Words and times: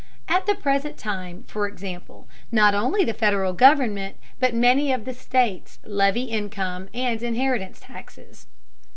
At 0.27 0.47
the 0.47 0.55
present 0.55 0.97
time, 0.97 1.43
for 1.43 1.67
example, 1.67 2.27
not 2.51 2.73
only 2.73 3.05
the 3.05 3.13
Federal 3.13 3.53
government, 3.53 4.17
but 4.39 4.55
many 4.55 4.91
of 4.91 5.05
the 5.05 5.13
states 5.13 5.77
levy 5.83 6.23
income 6.23 6.89
and 6.91 7.21
inheritance 7.21 7.79
taxes. 7.79 8.47